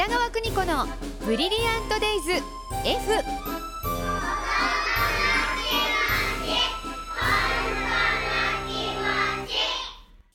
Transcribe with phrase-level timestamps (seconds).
[0.00, 0.86] 北川邦子の
[1.26, 2.32] ブリリアントデイズ
[2.86, 3.12] F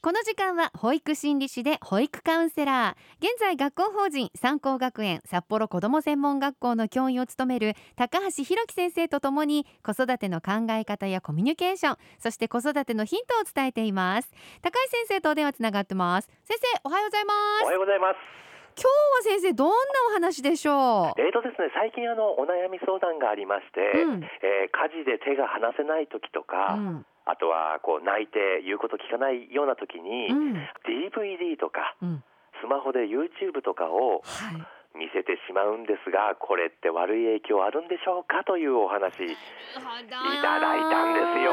[0.04, 14.30] この時間は保育心理士で保育カウンセラー現在学校法人三高学園札幌子ども専門学校の教員を務める高橋弘樹先生とともに子育ての考え方やコミュニケーションそして子育てのヒントを伝えています。
[14.62, 16.30] 高橋先生とお電話つながってます。
[16.44, 17.64] 先生おはようございます。
[17.64, 18.46] おはようございます。
[18.76, 19.74] 今日は先生どんな
[20.12, 21.22] お話でしょう？
[21.22, 24.24] えーとですね、最近あのお悩み相談がありまして、うん。
[24.44, 27.06] えー家事で手が離せない時とか、うん。
[27.26, 30.54] あとはこう泣いて言うこと聞かないような時に、うん。
[30.84, 32.24] DVD とかうん。
[32.62, 34.68] スマホで YouTube とかをはい。
[34.96, 39.12] 見せてしまうんですが、これって悪い影響あるんでしょうかというお話。
[39.28, 39.36] い
[39.76, 41.52] ただいたんですよ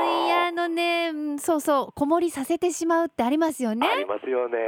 [1.43, 4.59] そうそう子守りさせてしまうってありますよねありますよね。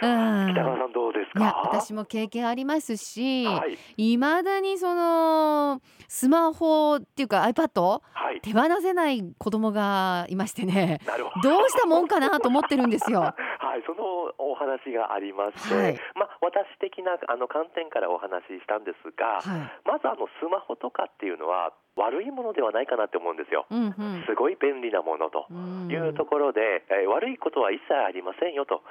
[0.00, 1.40] うん北川さんどうですか？
[1.40, 8.40] いや私も経験ありますし、はいいまだにそのスマホっていうか iPad はい。
[8.40, 11.50] 手放せない子供がいましてねなるほど。
[11.50, 13.20] どうしたもんかなと思ってるんですよ。
[13.60, 23.66] はい、そのお話がありまして、はいまあ、私的なあの観点からお話ししたんですが、はまずあのスマホとかっていうのは悪いものではないかなって思うんですよ。
[23.70, 28.82] い、うんうんすごい便利なものとうんいうところで、えー悪いことは一切ありませんよと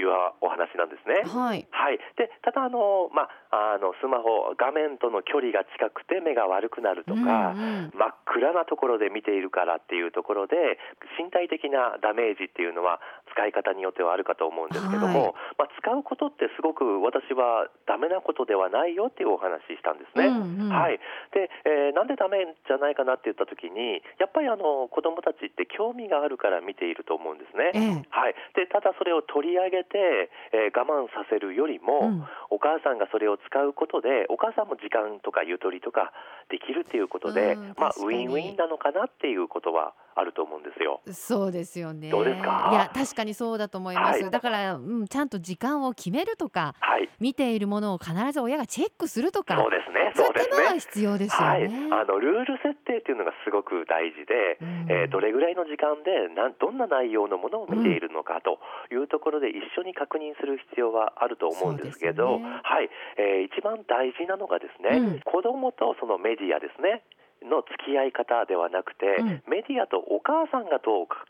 [0.00, 1.24] いうお話なんですね。
[1.24, 7.92] はい、はい、でただあの、まあ、あのスマホ画面との距離が近くて目が悪くなるとか、うんうん。
[7.94, 10.78] 真っ暗なところで見ているからっていうところで
[11.18, 13.00] 身体的なダメージっていうのは
[13.36, 15.34] 使い方によってはあるかと思うんですけども、はい。
[15.60, 20.32] まあ、使うことってすごく私はダメなことではないよっていうお話ししたんですね。
[20.32, 20.72] うんうん。
[20.72, 20.96] はい、
[21.36, 27.72] で、えーなんでダメじゃないかなって言った時にやっぱりあの子どもたちって興味があるから見ていると思うんですね。
[27.76, 28.08] ええ。
[28.08, 32.24] はい、でただそれを取り上げて、えー我慢させるよりも、うん。
[32.50, 36.12] お母さんがそれを使うことでお母さんも時間とかゆとりとか
[36.48, 41.00] できるっていうことで、うんまあ、ウィンウィンなのかなっていうことはあると思うんですよ。
[41.12, 42.10] そうですよね。
[42.10, 42.70] どうですか？
[42.72, 44.22] いや確かにそうだと思います。
[44.22, 50.12] はいだから、うん、ちゃんと時間を決めるとかはい、見ているものを必ず親がチェックするとかそうですね。
[50.16, 50.80] そうですね。
[50.80, 51.88] 必要ですよはい、ね。
[51.92, 58.58] あのルール設定っていうのがすごく大事で、うんえーどれぐらいの時間でなんどんな内容のものを見ているのかと
[58.92, 67.02] いうところで一緒に確認する必要はあると思うんですけど、ねはい、えー一番大事なのがですね、うん子供とそのメディアですね
[67.44, 71.24] の付き合い方ではなくて、うんメディアとお母さんがどうか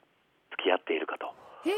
[0.53, 1.27] 付き合っているかと。
[1.69, 1.73] へ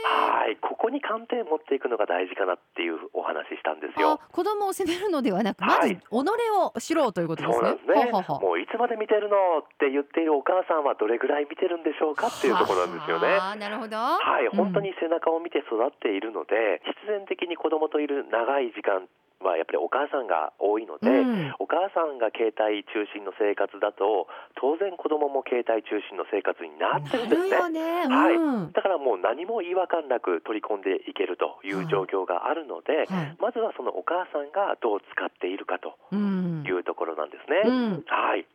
[0.00, 4.18] はい、ここに観点を持っていくのが大事かなっていうお話ししたんですよ。
[4.32, 6.00] 子供を責めるのではなく、まずはい己
[6.56, 7.76] を知ろうということですねそうなん。
[7.76, 8.38] ですね。
[8.40, 13.28] もういつまで見てるのって言っているお母さんはどれぐらい見てるんでしょうかっていうところなんですよね。
[13.36, 13.96] はあなるほど。
[13.96, 19.04] はい、うん本当に背中を見て育っているので、必然的に子供といる長い時間
[19.40, 24.26] はやっぱりお母さんが多いので、うんお母さんが携帯中心の生活だと、
[24.58, 27.50] 当然子供も携帯中心の生活になってるんですね。
[27.50, 28.08] なるよね。
[28.08, 28.72] はいうん。
[28.72, 37.62] だからもう何も違和感なく取り込んでいけるという状況があるので、はいまずはそのお母さんがどう使っているかとうんいうところなんですね。
[37.64, 38.46] うんはい。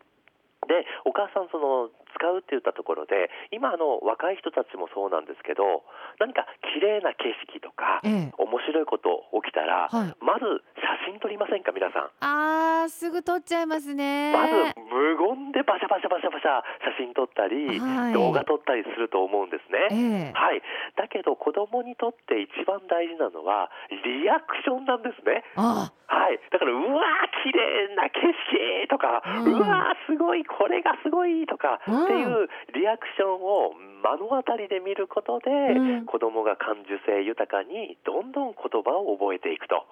[0.68, 5.86] で、お母さんその使うって言ったところで、今あの若い人たちもそうなんですけど、
[6.20, 10.64] 何か綺麗な景色とか、ええ面白いこと起きたら、はいまず
[10.96, 12.10] 写真撮りませんか皆さん。
[12.24, 14.32] あーすぐ撮っちゃいますね。
[14.32, 20.32] まず無言でバシャバシャバシャバシャ写真撮ったり、はい動画撮ったりすると思うんですね。
[20.32, 20.62] ええはい、
[20.96, 25.44] だけど子供にとって一番大事なのはリアクションなんですね。
[25.56, 39.84] あはい、だからうわー綺麗な景色とか、ううんわーすごいこれがすごいとか、うんっていうリアクションを目の当たりで見ることで、うん子供が感受性豊かにどんどん言葉を覚えていくと。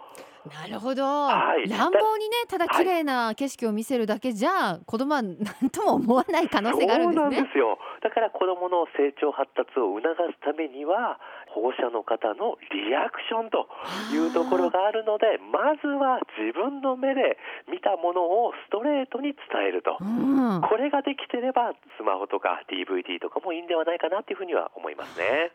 [0.51, 7.41] なるほど、はい乱暴にねただ綺麗な景色を見せるだけじゃ、子供は何とも思わない可能性があるんですそうなんね。
[7.43, 7.77] ですよ。
[8.01, 11.19] だから子供の成長発達を促すためには
[11.53, 13.69] 保護者の方のリアクションと
[14.11, 17.38] いうところがあるので、まずは自分の目で
[17.71, 19.97] 見たものをストレートに伝えると。
[20.01, 25.51] うん、これができてればスマホとか DVD とかもいいんではないかなっていうふうには思いますね。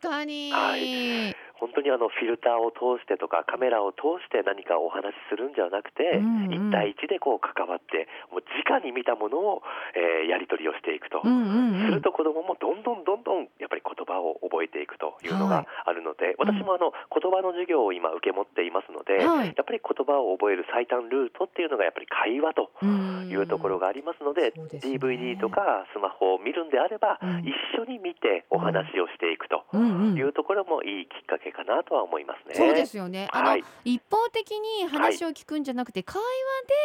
[0.00, 6.52] 確かに、はい本当にあのフィルターを通してとかカメラを通して何かお話しするんじゃなくて、うんうん。
[6.52, 9.62] 一対一でこう関わってもう直に見たものを、
[9.94, 11.86] えーやり取りをしていくと、うんうんうん。
[11.86, 19.54] すると子どももどんどんどんどんやっぱり言葉を覚えていくというのがあるので、私もあの言葉の授業を今受け持っていますので、はい。
[19.54, 23.28] やっぱり言葉を覚える最短ルートっていうのがやっぱり会話とうん。
[23.30, 24.96] いうところがありますので、ですね。
[24.98, 27.44] DVD とかスマホを見るんであれば、うん。
[27.46, 32.54] 一緒に見てお話をしていくというところもいいきっかけかなとは思いますね。
[32.54, 33.28] そうですよね。
[33.32, 36.20] あの、はい一方的に話を聞くんじゃなくて、会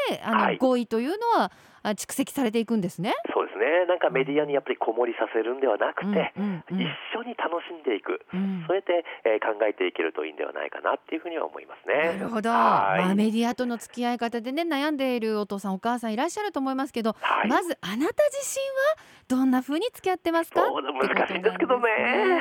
[0.09, 1.51] 話であの、はい語彙というのは
[1.83, 3.13] あ蓄積されていくんですね。
[3.33, 3.85] そうですね。
[3.87, 8.21] なんかメディアにやっぱりこもりさせるんではなくて、うんうんうん一緒に楽しんでいく。
[8.33, 12.17] うんそうやって、えー考えていけるといいんではないかなっていうふうには思いますね。
[12.19, 18.61] なるほど、はいまあ、メディアとの付き合い方でね悩んでいるお父さんお母さんいらっしゃると思いますけど、はいまずあなた自身
[19.01, 20.61] はどんな風に付き合ってますか？
[20.65, 21.85] 難しいんですけどね。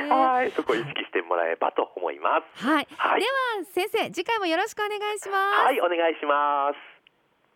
[0.09, 2.65] ねはい、そこを意識してもらえばと思います。
[2.65, 3.33] はい、はいでは
[3.75, 6.98] 先生次回もよろしくお願いします、はい、お願いします。